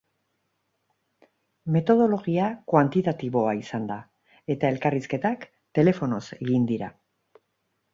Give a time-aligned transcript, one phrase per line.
[1.75, 4.01] Metodologia kuantitatiboa izan da,
[4.57, 5.49] eta elkarrizketak
[5.81, 6.95] telefonoz egin dira.